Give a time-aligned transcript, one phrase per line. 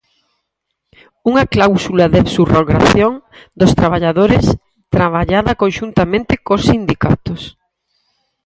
[1.29, 3.13] Unha cláusula de subrogación
[3.59, 4.45] dos traballadores,
[4.95, 7.41] traballada conxuntamente cos sindicatos.